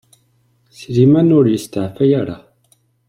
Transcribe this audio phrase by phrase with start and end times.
[0.79, 2.37] Sliman ur yesteɛfay ara.